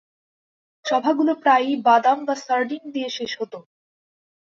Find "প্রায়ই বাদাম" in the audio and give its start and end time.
1.35-2.17